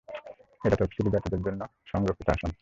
[0.61, 2.51] এটি তফসিলী জাতিদের জন্য সংরক্ষিত আসন।